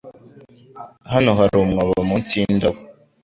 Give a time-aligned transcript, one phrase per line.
[1.11, 2.79] Hano hari umwobo munsi yindobo.